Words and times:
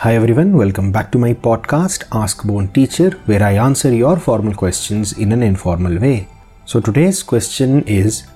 Hi 0.00 0.14
everyone, 0.14 0.52
welcome 0.52 0.92
back 0.92 1.10
to 1.12 1.18
my 1.18 1.32
podcast 1.32 2.04
Ask 2.12 2.44
Bone 2.44 2.68
Teacher, 2.68 3.12
where 3.24 3.42
I 3.42 3.52
answer 3.52 3.90
your 3.94 4.18
formal 4.18 4.52
questions 4.52 5.16
in 5.16 5.32
an 5.32 5.42
informal 5.42 5.98
way. 5.98 6.28
So 6.66 6.80
today's 6.80 7.22
question 7.22 7.82
is 7.84 8.26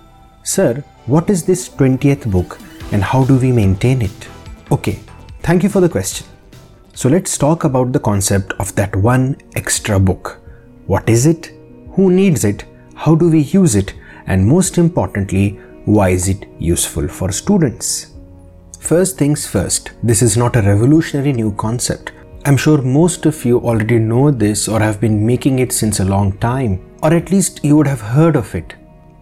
Sir, 0.43 0.83
what 1.05 1.29
is 1.29 1.45
this 1.45 1.69
20th 1.69 2.31
book 2.33 2.59
and 2.93 3.05
how 3.05 3.25
do 3.25 3.37
we 3.37 3.53
maintain 3.53 4.01
it? 4.01 4.29
Okay, 4.73 5.01
thank 5.43 5.63
you 5.63 5.69
for 5.69 5.83
the 5.83 5.89
question. 5.91 6.27
So 6.95 7.11
let's 7.11 7.37
talk 7.37 7.65
about 7.65 7.93
the 7.93 8.01
concept 8.01 8.55
of 8.55 8.75
that 8.77 8.97
one 8.97 9.37
extra 9.55 10.01
book. 10.01 10.41
What 10.87 11.11
is 11.11 11.27
it? 11.27 11.53
Who 11.91 12.11
needs 12.11 12.43
it? 12.43 12.65
How 12.95 13.15
do 13.15 13.31
we 13.31 13.41
use 13.41 13.75
it? 13.75 13.93
And 14.25 14.47
most 14.47 14.79
importantly, 14.79 15.61
why 15.85 16.09
is 16.09 16.27
it 16.27 16.47
useful 16.59 17.07
for 17.07 17.31
students? 17.31 18.10
First 18.81 19.19
things 19.19 19.47
first, 19.47 19.91
this 20.03 20.23
is 20.23 20.39
not 20.39 20.57
a 20.57 20.63
revolutionary 20.63 21.35
new 21.35 21.53
concept. 21.53 22.13
I'm 22.47 22.57
sure 22.57 22.81
most 22.81 23.27
of 23.27 23.45
you 23.45 23.61
already 23.61 23.99
know 23.99 24.31
this 24.31 24.69
or 24.69 24.81
have 24.81 25.01
been 25.01 25.25
making 25.25 25.59
it 25.59 25.71
since 25.71 26.01
a 26.01 26.05
long 26.05 26.33
time, 26.39 26.91
or 27.03 27.13
at 27.13 27.31
least 27.31 27.63
you 27.63 27.77
would 27.77 27.87
have 27.87 28.01
heard 28.01 28.37
of 28.37 28.53
it. 28.55 28.75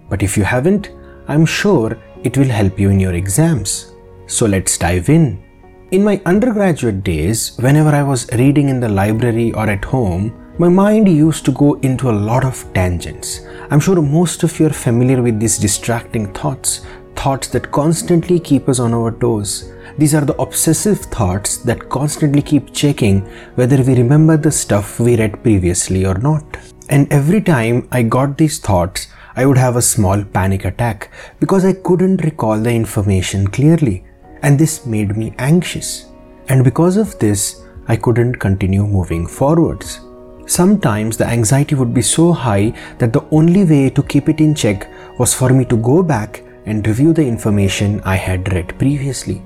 But 0.08 0.22
if 0.22 0.38
you 0.38 0.44
haven't, 0.44 0.92
I'm 1.26 1.44
sure 1.44 1.98
it 2.22 2.38
will 2.38 2.48
help 2.48 2.78
you 2.78 2.90
in 2.90 3.00
your 3.00 3.14
exams. 3.14 3.92
So 4.26 4.46
let's 4.46 4.78
dive 4.78 5.08
in. 5.08 5.42
In 5.90 6.04
my 6.04 6.22
undergraduate 6.24 7.02
days, 7.02 7.56
whenever 7.58 7.90
I 7.90 8.04
was 8.04 8.30
reading 8.34 8.68
in 8.68 8.78
the 8.78 8.88
library 8.88 9.52
or 9.52 9.68
at 9.68 9.84
home, 9.84 10.54
my 10.58 10.68
mind 10.68 11.08
used 11.08 11.44
to 11.46 11.52
go 11.52 11.74
into 11.80 12.10
a 12.10 12.20
lot 12.30 12.44
of 12.44 12.64
tangents. 12.74 13.40
I'm 13.70 13.80
sure 13.80 14.00
most 14.00 14.44
of 14.44 14.58
you 14.60 14.66
are 14.66 14.82
familiar 14.86 15.20
with 15.20 15.40
these 15.40 15.58
distracting 15.58 16.32
thoughts 16.32 16.86
thoughts 17.28 17.48
that 17.48 17.70
constantly 17.70 18.40
keep 18.40 18.68
us 18.72 18.78
on 18.84 18.94
our 18.98 19.10
toes. 19.22 19.50
These 19.98 20.14
are 20.14 20.24
the 20.28 20.36
obsessive 20.44 21.00
thoughts 21.16 21.58
that 21.68 21.88
constantly 21.90 22.40
keep 22.40 22.72
checking 22.72 23.20
whether 23.56 23.78
we 23.82 23.96
remember 23.96 24.36
the 24.38 24.50
stuff 24.50 24.98
we 24.98 25.16
read 25.18 25.42
previously 25.42 26.06
or 26.06 26.14
not. 26.28 26.56
And 26.88 27.12
every 27.12 27.42
time 27.42 27.86
I 27.92 28.00
got 28.16 28.38
these 28.38 28.58
thoughts, 28.58 29.08
I 29.36 29.44
would 29.44 29.58
have 29.58 29.76
a 29.76 29.82
small 29.82 30.24
panic 30.24 30.64
attack 30.64 31.10
because 31.38 31.66
I 31.66 31.74
couldn't 31.74 32.24
recall 32.24 32.58
the 32.58 32.72
information 32.72 33.46
clearly. 33.46 34.06
And 34.40 34.58
this 34.58 34.86
made 34.86 35.14
me 35.14 35.34
anxious. 35.38 36.06
And 36.48 36.64
because 36.64 36.96
of 36.96 37.18
this, 37.18 37.62
I 37.88 37.96
couldn't 37.96 38.36
continue 38.36 38.86
moving 38.86 39.26
forwards. 39.26 40.00
Sometimes 40.46 41.18
the 41.18 41.26
anxiety 41.26 41.74
would 41.74 41.92
be 41.92 42.10
so 42.16 42.32
high 42.32 42.72
that 42.96 43.12
the 43.12 43.26
only 43.30 43.64
way 43.64 43.90
to 43.90 44.02
keep 44.02 44.30
it 44.30 44.40
in 44.40 44.54
check 44.54 44.90
was 45.18 45.34
for 45.34 45.50
me 45.50 45.66
to 45.66 45.76
go 45.76 46.02
back 46.02 46.44
and 46.68 46.86
review 46.86 47.12
the 47.12 47.26
information 47.26 48.00
I 48.04 48.16
had 48.16 48.52
read 48.52 48.78
previously. 48.78 49.42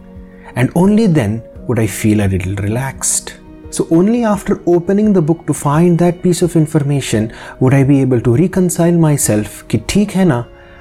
And 0.57 0.71
only 0.75 1.07
then 1.07 1.43
would 1.67 1.79
I 1.79 1.87
feel 1.87 2.21
a 2.21 2.29
little 2.29 2.55
relaxed. 2.57 3.39
So, 3.71 3.87
only 3.91 4.25
after 4.25 4.61
opening 4.67 5.13
the 5.13 5.23
book 5.23 5.47
to 5.47 5.55
find 5.55 5.99
that 5.99 6.23
piece 6.23 6.43
of 6.43 6.57
information 6.57 7.33
would 7.61 7.73
I 7.73 7.85
be 7.85 8.01
able 8.03 8.21
to 8.21 8.37
reconcile 8.37 8.93
myself 8.93 9.67
ki 9.69 9.79
theek 9.79 10.17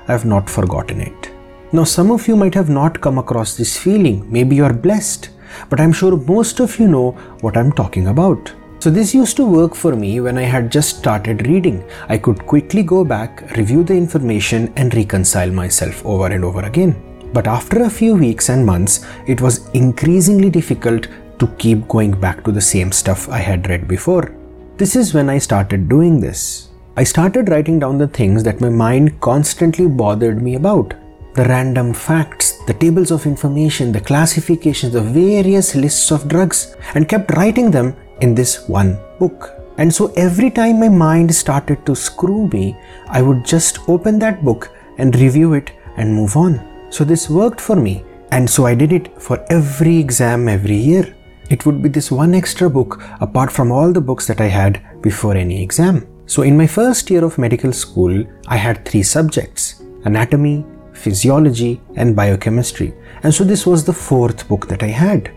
I 0.08 0.12
have 0.12 0.26
not 0.26 0.50
forgotten 0.50 1.00
it. 1.00 1.32
Now, 1.72 1.86
some 1.86 2.12
of 2.12 2.28
you 2.28 2.36
might 2.36 2.54
have 2.54 2.70
not 2.70 3.00
come 3.00 3.18
across 3.18 3.56
this 3.56 3.78
feeling. 3.78 4.30
Maybe 4.30 4.58
you 4.58 4.66
are 4.66 4.74
blessed. 4.74 5.30
But 5.70 5.80
I'm 5.80 5.94
sure 5.94 6.18
most 6.18 6.60
of 6.60 6.80
you 6.80 6.88
know 6.88 7.12
what 7.42 7.56
I'm 7.56 7.72
talking 7.72 8.08
about. 8.08 8.52
So, 8.82 8.90
this 8.90 9.14
used 9.14 9.38
to 9.38 9.46
work 9.46 9.76
for 9.76 9.96
me 9.96 10.22
when 10.22 10.40
I 10.40 10.42
had 10.42 10.72
just 10.72 10.98
started 10.98 11.46
reading. 11.46 11.88
I 12.10 12.18
could 12.18 12.48
quickly 12.48 12.82
go 12.82 13.06
back, 13.06 13.56
review 13.56 13.84
the 13.84 13.94
information, 13.94 14.74
and 14.76 14.92
reconcile 14.96 15.52
myself 15.52 16.04
over 16.04 16.26
and 16.26 16.44
over 16.44 16.62
again. 16.64 16.96
But 17.32 17.46
after 17.46 17.84
a 17.84 17.92
few 17.92 18.16
weeks 18.16 18.50
and 18.50 18.66
months, 18.66 19.06
it 19.28 19.40
was 19.40 19.70
increasingly 19.76 20.50
difficult 20.50 21.10
to 21.38 21.48
keep 21.60 21.88
going 21.90 22.20
back 22.20 22.44
to 22.44 22.52
the 22.52 22.60
same 22.60 22.92
stuff 22.92 23.30
I 23.30 23.38
had 23.38 23.70
read 23.70 23.88
before. 23.88 24.36
This 24.78 24.96
is 24.96 25.14
when 25.14 25.30
I 25.30 25.38
started 25.38 25.88
doing 25.88 26.20
this. 26.20 26.70
I 26.98 27.04
started 27.04 27.50
writing 27.50 27.78
down 27.78 28.00
the 28.00 28.08
things 28.08 28.44
that 28.46 28.62
my 28.62 28.70
mind 28.70 29.22
constantly 29.22 29.88
bothered 29.88 30.42
me 30.42 30.56
about 30.56 30.96
the 31.36 31.46
random 31.46 31.94
facts, 31.94 32.58
the 32.66 32.74
tables 32.74 33.12
of 33.12 33.28
information, 33.28 33.92
the 33.92 34.02
classifications, 34.02 34.94
the 34.94 35.02
various 35.02 35.76
lists 35.76 36.12
of 36.12 36.28
drugs, 36.28 36.76
and 36.96 37.08
kept 37.08 37.38
writing 37.38 37.70
them 37.70 37.96
in 38.22 38.36
this 38.36 38.68
one 38.68 39.00
book. 39.20 39.52
And 39.78 39.94
so 39.94 40.14
every 40.16 40.52
time 40.52 40.80
my 40.80 40.90
mind 40.90 41.34
started 41.34 41.86
to 41.86 41.96
screw 41.96 42.48
me, 42.50 42.78
I 43.08 43.22
would 43.22 43.44
just 43.46 43.80
open 43.90 44.20
that 44.20 44.44
book 44.44 44.70
and 44.98 45.16
review 45.16 45.54
it 45.54 45.72
and 45.98 46.14
move 46.14 46.38
on. 46.38 46.62
So 46.90 47.04
this 47.04 47.30
worked 47.30 47.60
for 47.60 47.76
me. 47.76 48.04
And 48.32 48.50
so 48.50 48.66
I 48.66 48.76
did 48.76 48.94
it 48.94 49.22
for 49.22 49.46
every 49.50 49.98
exam 49.98 50.48
every 50.48 50.76
year. 50.76 51.16
It 51.50 51.66
would 51.66 51.82
be 51.82 51.90
this 51.90 52.12
one 52.12 52.34
extra 52.34 52.70
book 52.70 53.02
apart 53.20 53.52
from 53.52 53.72
all 53.72 53.92
the 53.92 54.00
books 54.00 54.28
that 54.28 54.40
I 54.40 54.48
had 54.48 55.02
before 55.02 55.36
any 55.36 55.62
exam. 55.62 56.08
So 56.28 56.44
in 56.44 56.56
my 56.56 56.68
first 56.68 57.10
year 57.10 57.26
of 57.26 57.38
medical 57.38 57.74
school, 57.74 58.24
I 58.48 58.56
had 58.56 58.86
three 58.86 59.04
subjects 59.04 59.84
anatomy, 60.06 60.66
physiology, 60.94 61.82
and 61.96 62.16
biochemistry. 62.16 62.94
And 63.24 63.34
so 63.34 63.44
this 63.44 63.66
was 63.66 63.84
the 63.84 63.94
fourth 63.94 64.48
book 64.48 64.68
that 64.68 64.84
I 64.84 64.88
had. 64.88 65.32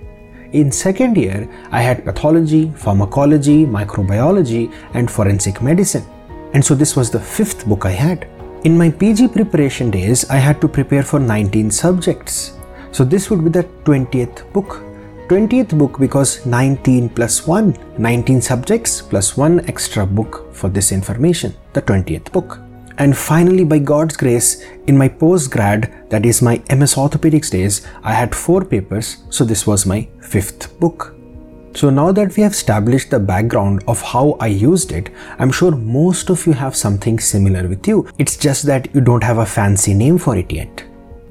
In 0.54 0.70
second 0.70 1.16
year, 1.16 1.48
I 1.72 1.81
had 1.82 2.04
pathology, 2.04 2.70
pharmacology, 2.76 3.66
microbiology, 3.66 4.72
and 4.94 5.10
forensic 5.10 5.60
medicine. 5.60 6.04
And 6.53 6.65
so 6.65 6.76
this 6.76 6.94
was 6.94 7.10
the 7.10 7.19
fifth 7.19 7.66
book 7.66 7.84
I 7.84 7.91
had. 7.91 8.28
In 8.62 8.78
my 8.78 8.88
PG 8.88 9.28
preparation 9.28 9.91
days, 9.91 10.31
I 10.31 10.37
had 10.37 10.60
to 10.60 10.69
prepare 10.69 11.03
for 11.03 11.19
19 11.19 11.72
subjects. 11.72 12.53
So 12.93 13.04
this 13.04 13.31
would 13.31 13.43
be 13.43 13.50
the 13.50 13.64
20th 13.82 14.53
book. 14.53 14.81
20th 15.26 15.76
book 15.76 15.98
because 15.98 16.47
19 16.47 17.09
plus 17.09 17.48
1, 17.48 17.76
19 17.98 18.41
subjects 18.41 19.03
plus 19.03 19.37
1 19.37 19.69
extra 19.69 20.06
book 20.06 20.54
for 20.54 20.69
this 20.69 20.93
information, 20.93 21.53
the 21.72 21.82
20th 21.82 22.31
book. 22.31 22.63
And 22.99 23.16
finally, 23.16 23.65
by 23.65 23.81
God's 23.81 24.16
grace, 24.16 24.65
in 24.87 24.97
my 24.97 25.09
post 25.09 25.50
grad, 25.50 25.93
that 26.10 26.25
is 26.25 26.43
my 26.43 26.62
MS 26.71 26.94
Orthopedics 26.94 27.50
days, 27.50 27.87
I 28.03 28.12
had 28.12 28.34
four 28.34 28.65
papers, 28.65 29.25
so 29.31 29.44
this 29.44 29.66
was 29.66 29.84
my 29.84 30.06
fifth 30.21 30.78
book. 30.78 31.15
So 31.75 31.91
now 31.91 32.12
that 32.12 32.37
we 32.37 32.44
have 32.44 32.53
established 32.53 33.10
the 33.10 33.19
background 33.19 33.82
of 33.88 34.00
how 34.00 34.37
I 34.38 34.47
used 34.47 34.93
it, 34.93 35.10
I'm 35.41 35.50
sure 35.50 35.72
most 35.72 36.31
of 36.31 36.47
you 36.47 36.53
have 36.53 36.77
something 36.77 37.19
similar 37.19 37.69
with 37.69 37.88
you. 37.88 38.09
It's 38.16 38.37
just 38.37 38.62
that 38.66 38.94
you 38.94 39.00
don't 39.00 39.25
have 39.25 39.38
a 39.38 39.47
fancy 39.47 39.93
name 39.93 40.16
for 40.19 40.37
it 40.37 40.53
yet. 40.53 40.84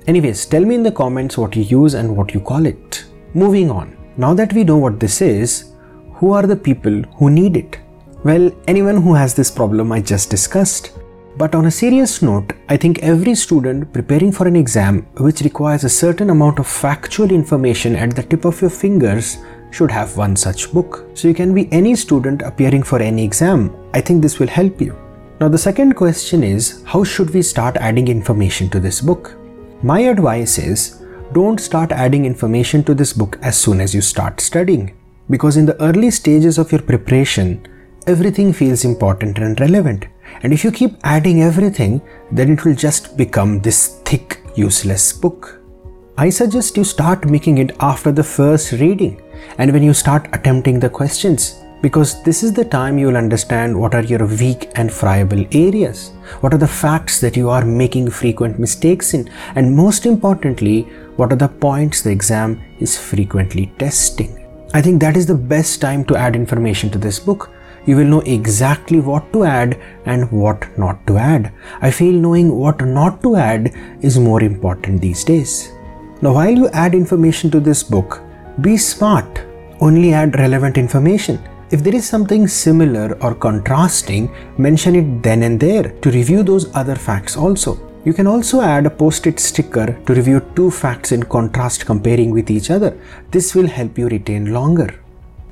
Anyways, 0.06 0.46
tell 0.46 0.66
me 0.66 0.76
in 0.76 0.84
the 0.84 0.92
comments 0.92 1.38
what 1.38 1.56
you 1.56 1.64
use 1.64 1.94
and 1.94 2.18
what 2.18 2.34
you 2.34 2.42
call 2.42 2.66
it. 2.66 3.06
Moving 3.34 3.72
on. 3.72 3.96
Now 4.18 4.34
that 4.34 4.52
we 4.52 4.66
know 4.66 4.78
what 4.78 5.00
this 5.00 5.22
is, 5.22 5.72
who 6.16 6.34
are 6.34 6.46
the 6.46 6.58
people 6.58 7.04
who 7.16 7.30
need 7.30 7.56
it? 7.56 7.80
Well, 8.26 8.52
anyone 8.68 9.02
who 9.02 9.14
has 9.14 9.34
this 9.34 9.50
problem 9.50 9.94
I 9.94 10.02
just 10.02 10.30
discussed. 10.30 10.92
But 11.36 11.56
on 11.56 11.66
a 11.66 11.72
serious 11.72 12.22
note, 12.22 12.54
I 12.70 12.78
think 12.78 13.00
every 13.00 13.34
student 13.34 13.92
preparing 13.92 14.32
for 14.32 14.48
an 14.48 14.56
exam 14.56 15.02
which 15.18 15.42
requires 15.42 15.84
a 15.84 15.90
certain 15.90 16.30
amount 16.30 16.60
of 16.60 16.68
factual 16.68 17.32
information 17.32 17.96
at 17.96 18.16
the 18.16 18.22
tip 18.22 18.46
of 18.46 18.62
your 18.62 18.70
fingers 18.70 19.38
should 19.72 19.90
have 19.90 20.16
one 20.16 20.36
such 20.36 20.72
book. 20.72 21.08
So 21.16 21.28
you 21.28 21.34
can 21.34 21.54
be 21.56 21.72
any 21.72 21.96
student 21.96 22.44
appearing 22.44 22.84
for 22.84 23.00
any 23.00 23.24
exam. 23.24 23.76
I 23.96 24.02
think 24.02 24.22
this 24.22 24.38
will 24.38 24.48
help 24.48 24.80
you. 24.80 24.96
Now, 25.40 25.48
the 25.50 25.58
second 25.58 25.96
question 25.96 26.44
is 26.44 26.84
how 26.86 27.04
should 27.04 27.32
we 27.32 27.42
start 27.42 27.78
adding 27.78 28.08
information 28.08 28.70
to 28.70 28.80
this 28.80 29.02
book? 29.02 29.36
My 29.82 30.02
advice 30.02 30.60
is 30.60 31.04
don't 31.34 31.60
start 31.60 31.92
adding 31.92 32.26
information 32.26 32.84
to 32.84 32.94
this 32.94 33.12
book 33.12 33.40
as 33.42 33.58
soon 33.58 33.82
as 33.82 33.96
you 33.96 34.02
start 34.02 34.40
studying. 34.40 34.96
Because 35.30 35.58
in 35.58 35.66
the 35.66 35.82
early 35.82 36.12
stages 36.12 36.60
of 36.60 36.72
your 36.72 36.82
preparation, 36.82 37.68
everything 38.06 38.54
feels 38.54 38.86
important 38.86 39.40
and 39.40 39.60
relevant. 39.60 40.06
And 40.42 40.52
if 40.52 40.64
you 40.64 40.72
keep 40.72 40.96
adding 41.04 41.42
everything, 41.42 42.02
then 42.32 42.52
it 42.52 42.66
will 42.66 42.76
just 42.76 43.16
become 43.16 43.62
this 43.62 44.00
thick, 44.06 44.42
useless 44.56 45.14
book. 45.14 45.60
I 46.18 46.30
suggest 46.30 46.78
you 46.78 46.84
start 46.84 47.30
making 47.30 47.58
it 47.58 47.76
after 47.80 48.12
the 48.12 48.24
first 48.24 48.72
reading 48.74 49.22
and 49.58 49.72
when 49.72 49.84
you 49.84 49.94
start 49.94 50.28
attempting 50.32 50.80
the 50.80 50.90
questions 50.90 51.64
because 51.82 52.24
this 52.24 52.44
is 52.44 52.54
the 52.54 52.64
time 52.64 52.98
you 52.98 53.08
will 53.08 53.18
understand 53.18 53.78
what 53.78 53.94
are 53.94 54.04
your 54.04 54.26
weak 54.26 54.72
and 54.76 54.92
friable 54.92 55.46
areas, 55.52 56.12
what 56.40 56.54
are 56.54 56.58
the 56.58 56.68
facts 56.68 57.20
that 57.20 57.36
you 57.36 57.50
are 57.50 57.66
making 57.66 58.10
frequent 58.10 58.58
mistakes 58.58 59.14
in, 59.14 59.30
and 59.56 59.76
most 59.76 60.06
importantly, 60.06 60.84
what 61.18 61.34
are 61.34 61.36
the 61.36 61.50
points 61.50 62.02
the 62.02 62.10
exam 62.10 62.62
is 62.80 62.98
frequently 62.98 63.74
testing. 63.80 64.40
I 64.74 64.82
think 64.82 65.02
that 65.02 65.18
is 65.18 65.26
the 65.26 65.36
best 65.36 65.82
time 65.82 66.06
to 66.06 66.16
add 66.16 66.38
information 66.38 66.90
to 66.92 66.98
this 66.98 67.20
book 67.20 67.52
you 67.86 67.96
will 67.98 68.06
know 68.06 68.22
exactly 68.22 69.00
what 69.00 69.32
to 69.34 69.44
add 69.44 69.80
and 70.06 70.32
what 70.32 70.78
not 70.78 71.06
to 71.08 71.18
add. 71.18 71.52
I 71.82 71.92
feel 71.92 72.14
knowing 72.14 72.56
what 72.56 72.86
not 72.86 73.22
to 73.24 73.36
add 73.36 73.74
is 74.02 74.18
more 74.20 74.42
important 74.42 75.02
these 75.02 75.24
days. 75.24 75.72
Now, 76.22 76.34
while 76.34 76.54
you 76.54 76.70
add 76.70 76.96
information 76.96 77.52
to 77.52 77.60
this 77.60 77.84
book, 77.84 78.22
be 78.62 78.78
smart. 78.78 79.42
Only 79.82 80.14
add 80.14 80.40
relevant 80.40 80.78
information. 80.78 81.40
If 81.72 81.84
there 81.84 81.96
is 81.96 82.08
something 82.08 82.48
similar 82.48 83.18
or 83.22 83.34
contrasting, 83.36 84.34
mention 84.58 84.96
it 84.96 85.24
then 85.24 85.44
and 85.44 85.60
there 85.60 85.90
to 85.90 86.12
review 86.12 86.44
those 86.44 86.74
other 86.76 86.96
facts 86.96 87.36
also. 87.36 87.80
You 88.06 88.14
can 88.14 88.28
also 88.28 88.62
add 88.62 88.86
a 88.86 88.90
post 88.90 89.28
it 89.28 89.40
sticker 89.40 89.98
to 90.06 90.14
review 90.14 90.42
two 90.56 90.70
facts 90.70 91.12
in 91.12 91.24
contrast 91.24 91.86
comparing 91.86 92.32
with 92.32 92.52
each 92.52 92.70
other. 92.70 92.98
This 93.32 93.56
will 93.56 93.68
help 93.68 93.98
you 93.98 94.08
retain 94.08 94.54
longer. 94.54 95.03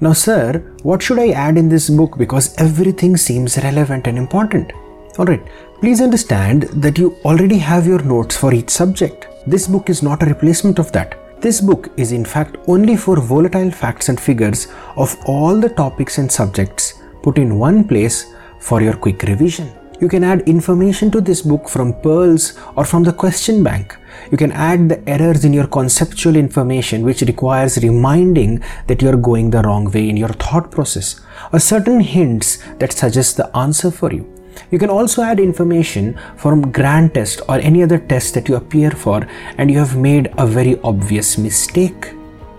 Now, 0.03 0.13
sir, 0.13 0.57
what 0.81 1.03
should 1.03 1.19
I 1.19 1.30
add 1.30 1.59
in 1.59 1.69
this 1.69 1.88
book 1.88 2.18
because 2.18 2.56
everything 2.57 3.15
seems 3.18 3.57
relevant 3.59 4.07
and 4.07 4.18
important? 4.18 4.71
Alright, 5.19 5.45
please 5.80 6.01
understand 6.01 6.63
that 6.86 6.98
you 6.98 7.18
already 7.24 7.59
have 7.59 7.86
your 7.86 8.01
notes 8.01 8.36
for 8.36 8.51
each 8.51 8.71
subject. 8.71 9.27
This 9.45 9.68
book 9.68 9.92
is 9.92 10.01
not 10.01 10.24
a 10.24 10.25
replacement 10.25 10.80
of 10.80 10.92
that. 10.94 11.19
This 11.39 11.62
book 11.62 11.92
is 11.98 12.13
in 12.13 12.25
fact 12.25 12.57
only 12.68 12.95
for 12.95 13.21
volatile 13.21 13.69
facts 13.69 14.09
and 14.09 14.19
figures 14.19 14.69
of 14.98 15.15
all 15.27 15.59
the 15.59 15.69
topics 15.69 16.18
and 16.18 16.31
subjects 16.31 16.95
put 17.21 17.38
in 17.38 17.59
one 17.59 17.83
place 17.83 18.33
for 18.59 18.81
your 18.81 18.94
quick 18.94 19.21
revision. 19.21 19.71
You 20.01 20.09
can 20.09 20.24
add 20.24 20.50
information 20.50 21.12
to 21.12 21.21
this 21.21 21.44
book 21.44 21.69
from 21.69 21.94
pearls 22.01 22.57
or 22.75 22.86
from 22.86 23.03
the 23.03 23.13
question 23.13 23.63
bank. 23.63 23.95
You 24.31 24.38
can 24.38 24.51
add 24.51 24.89
the 24.89 25.07
errors 25.07 25.45
in 25.45 25.53
your 25.53 25.68
conceptual 25.68 26.36
information 26.36 27.03
which 27.03 27.21
requires 27.21 27.77
reminding 27.83 28.63
that 28.88 29.03
you 29.03 29.09
are 29.09 29.15
going 29.15 29.51
the 29.51 29.62
wrong 29.62 29.92
way 29.92 30.09
in 30.09 30.18
your 30.18 30.33
thought 30.33 30.71
process 30.71 31.21
or 31.53 31.59
certain 31.59 32.00
hints 32.00 32.57
that 32.80 32.94
suggest 32.94 33.38
the 33.38 33.56
answer 33.56 33.92
for 33.92 34.12
you. 34.12 34.25
You 34.71 34.80
can 34.80 34.89
also 34.89 35.21
add 35.21 35.39
information 35.39 36.19
from 36.36 36.71
grand 36.71 37.13
test 37.13 37.42
or 37.48 37.57
any 37.57 37.83
other 37.83 38.00
test 38.00 38.33
that 38.33 38.50
you 38.50 38.56
appear 38.56 38.89
for 38.89 39.27
and 39.59 39.69
you 39.69 39.77
have 39.77 39.95
made 39.95 40.33
a 40.39 40.48
very 40.48 40.81
obvious 40.81 41.38
mistake. 41.38 42.15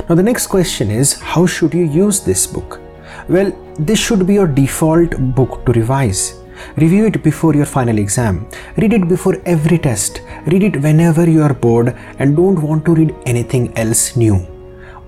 Now 0.09 0.15
the 0.15 0.23
next 0.23 0.47
question 0.47 0.93
is 0.93 1.15
how 1.15 1.47
should 1.47 1.75
you 1.75 1.87
use 1.87 2.21
this 2.21 2.47
book? 2.47 2.81
Well, 3.29 3.51
this 3.81 3.99
should 3.99 4.29
be 4.29 4.35
your 4.35 4.47
default 4.47 5.19
book 5.35 5.67
to 5.67 5.73
revise. 5.73 6.42
Review 6.77 7.07
it 7.07 7.23
before 7.23 7.55
your 7.55 7.67
final 7.67 7.99
exam. 7.99 8.47
Read 8.77 8.93
it 8.93 9.09
before 9.09 9.37
every 9.47 9.79
test. 9.79 10.21
Read 10.47 10.63
it 10.63 10.77
whenever 10.83 11.29
you 11.29 11.43
are 11.43 11.55
bored 11.55 11.97
and 12.19 12.37
don't 12.37 12.63
want 12.63 12.85
to 12.87 12.95
read 12.95 13.15
anything 13.27 13.77
else 13.77 14.17
new. 14.17 14.47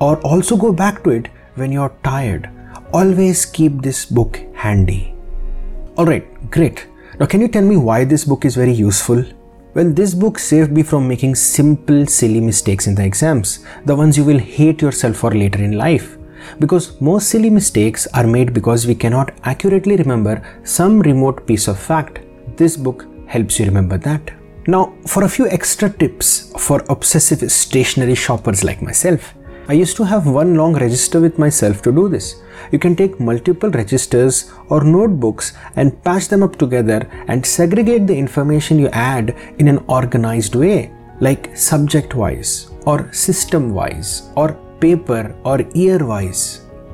Or 0.01 0.21
also 0.23 0.57
go 0.57 0.73
back 0.73 1.05
to 1.05 1.11
it 1.11 1.29
when 1.55 1.73
you're 1.73 1.95
tired. 2.03 2.51
Always 2.93 3.45
keep 3.47 3.83
this 3.83 4.05
book 4.05 4.41
handy. 4.55 5.15
Alright, 5.99 6.51
great. 6.51 6.87
Now, 7.21 7.27
can 7.27 7.41
you 7.41 7.49
tell 7.49 7.65
me 7.65 7.77
why 7.77 8.05
this 8.05 8.25
book 8.25 8.45
is 8.45 8.57
very 8.57 8.73
useful? 8.73 9.25
Well, 9.75 9.91
this 9.91 10.15
book 10.15 10.39
saved 10.39 10.73
me 10.73 10.83
from 10.83 11.09
making 11.09 11.35
simple, 11.35 12.07
silly 12.07 12.41
mistakes 12.41 12.87
in 12.87 12.95
the 12.95 13.05
exams, 13.05 13.65
the 13.85 13.97
ones 13.97 14.17
you 14.17 14.25
will 14.25 14.39
hate 14.39 14.83
yourself 14.83 15.17
for 15.17 15.31
later 15.33 15.63
in 15.63 15.73
life 15.73 16.17
because 16.59 17.01
most 17.01 17.29
silly 17.29 17.51
mistakes 17.51 18.07
are 18.15 18.27
made 18.27 18.53
because 18.53 18.87
we 18.87 18.95
cannot 18.95 19.33
accurately 19.45 19.97
remember 19.97 20.43
some 20.65 21.01
remote 21.01 21.47
piece 21.47 21.69
of 21.69 21.79
fact. 21.79 22.21
This 22.57 22.77
book 22.77 23.07
helps 23.27 23.59
you 23.59 23.67
remember 23.67 23.99
that. 23.99 24.31
Now, 24.67 24.95
for 25.07 25.25
a 25.25 25.29
few 25.29 25.47
extra 25.49 25.91
tips 25.91 26.53
for 26.59 26.83
obsessive 26.89 27.51
stationery 27.51 28.15
shoppers 28.15 28.65
like 28.65 28.81
myself, 28.81 29.35
I 29.67 29.73
used 29.73 29.97
to 29.97 30.05
have 30.05 30.27
one 30.27 30.55
long 30.57 30.75
register 30.75 31.21
with 31.21 31.39
myself 31.39 31.81
to 31.83 31.93
do 31.93 32.09
this. 32.09 32.43
You 32.71 32.79
can 32.79 32.95
take 32.97 33.19
multiple 33.19 33.71
registers 33.71 34.53
or 34.69 34.85
notebooks 34.85 35.55
and 35.77 36.03
patch 36.05 36.29
them 36.29 36.43
up 36.43 36.57
together 36.57 37.09
and 37.29 37.45
segregate 37.45 38.07
the 38.07 38.17
information 38.17 38.79
you 38.79 38.89
add 38.89 39.35
in 39.59 39.69
an 39.69 39.83
organized 39.89 40.55
way, 40.55 40.93
like 41.21 41.57
subject 41.57 42.15
wise 42.15 42.71
or 42.85 43.11
system 43.13 43.73
wise 43.73 44.31
or 44.37 44.59
paper 44.85 45.35
or 45.45 45.61
year 45.83 46.01
wise. 46.05 46.43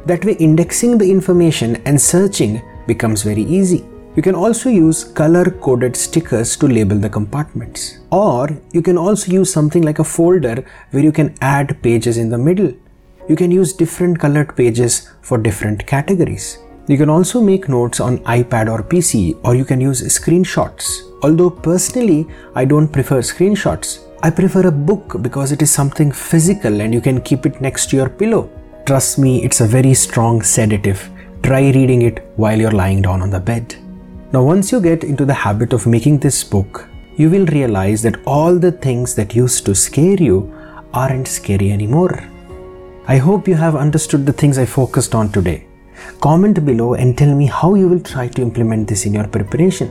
That 0.06 0.24
way, 0.24 0.34
indexing 0.48 0.98
the 0.98 1.10
information 1.10 1.76
and 1.84 2.00
searching 2.00 2.62
becomes 2.86 3.22
very 3.22 3.42
easy. 3.42 3.84
You 4.16 4.22
can 4.22 4.34
also 4.34 4.68
use 4.68 5.04
color 5.04 5.44
coded 5.64 5.94
stickers 5.96 6.56
to 6.56 6.66
label 6.66 6.98
the 6.98 7.08
compartments. 7.08 7.98
Or 8.10 8.48
you 8.72 8.82
can 8.82 8.98
also 8.98 9.32
use 9.32 9.52
something 9.52 9.82
like 9.82 10.00
a 10.00 10.10
folder 10.12 10.64
where 10.90 11.02
you 11.02 11.12
can 11.12 11.34
add 11.40 11.80
pages 11.82 12.18
in 12.18 12.28
the 12.30 12.38
middle. 12.38 12.72
You 13.28 13.36
can 13.36 13.52
use 13.52 13.72
different 13.72 14.18
colored 14.18 14.56
pages 14.56 15.08
for 15.22 15.38
different 15.38 15.86
categories. 15.86 16.58
You 16.88 16.98
can 16.98 17.08
also 17.08 17.40
make 17.40 17.68
notes 17.68 18.00
on 18.00 18.18
iPad 18.38 18.72
or 18.72 18.82
PC 18.82 19.38
or 19.44 19.54
you 19.54 19.64
can 19.64 19.80
use 19.80 20.02
screenshots. 20.18 21.02
Although 21.22 21.50
personally, 21.50 22.26
I 22.56 22.64
don't 22.64 22.92
prefer 22.98 23.20
screenshots 23.20 24.09
I 24.22 24.28
prefer 24.28 24.66
a 24.66 24.70
book 24.70 25.22
because 25.22 25.50
it 25.50 25.62
is 25.62 25.70
something 25.70 26.12
physical 26.12 26.82
and 26.82 26.92
you 26.92 27.00
can 27.00 27.22
keep 27.22 27.46
it 27.46 27.62
next 27.62 27.88
to 27.88 27.96
your 27.96 28.10
pillow. 28.10 28.50
Trust 28.84 29.18
me, 29.18 29.42
it's 29.42 29.62
a 29.62 29.66
very 29.66 29.94
strong 29.94 30.42
sedative. 30.42 31.08
Try 31.42 31.70
reading 31.70 32.02
it 32.02 32.30
while 32.36 32.58
you're 32.60 32.70
lying 32.70 33.00
down 33.00 33.22
on 33.22 33.30
the 33.30 33.40
bed. 33.40 33.76
Now, 34.32 34.42
once 34.42 34.72
you 34.72 34.80
get 34.82 35.04
into 35.04 35.24
the 35.24 35.32
habit 35.32 35.72
of 35.72 35.86
making 35.86 36.18
this 36.18 36.44
book, 36.44 36.86
you 37.16 37.30
will 37.30 37.46
realize 37.46 38.02
that 38.02 38.20
all 38.26 38.56
the 38.56 38.72
things 38.72 39.14
that 39.14 39.34
used 39.34 39.64
to 39.64 39.74
scare 39.74 40.22
you 40.22 40.54
aren't 40.92 41.26
scary 41.26 41.72
anymore. 41.72 42.22
I 43.08 43.16
hope 43.16 43.48
you 43.48 43.54
have 43.54 43.74
understood 43.74 44.26
the 44.26 44.34
things 44.34 44.58
I 44.58 44.66
focused 44.66 45.14
on 45.14 45.32
today. 45.32 45.66
Comment 46.20 46.62
below 46.66 46.92
and 46.92 47.16
tell 47.16 47.34
me 47.34 47.46
how 47.46 47.74
you 47.74 47.88
will 47.88 48.00
try 48.00 48.28
to 48.28 48.42
implement 48.42 48.86
this 48.86 49.06
in 49.06 49.14
your 49.14 49.28
preparation. 49.28 49.90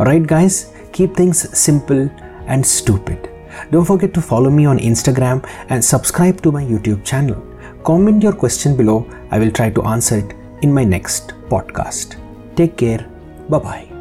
Alright, 0.00 0.26
guys, 0.26 0.72
keep 0.92 1.14
things 1.14 1.56
simple 1.56 2.10
and 2.48 2.66
stupid. 2.66 3.31
Don't 3.70 3.84
forget 3.84 4.14
to 4.14 4.20
follow 4.20 4.50
me 4.50 4.66
on 4.66 4.78
Instagram 4.78 5.48
and 5.68 5.84
subscribe 5.84 6.42
to 6.42 6.52
my 6.52 6.64
YouTube 6.64 7.04
channel. 7.04 7.40
Comment 7.84 8.22
your 8.22 8.32
question 8.32 8.76
below. 8.76 9.06
I 9.30 9.38
will 9.38 9.50
try 9.50 9.70
to 9.70 9.82
answer 9.82 10.18
it 10.18 10.34
in 10.62 10.72
my 10.72 10.84
next 10.84 11.32
podcast. 11.48 12.16
Take 12.56 12.76
care. 12.76 13.08
Bye 13.48 13.58
bye. 13.58 13.91